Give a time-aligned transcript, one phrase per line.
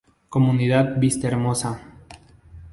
[0.29, 1.79] Comunidad Vista Hermosa.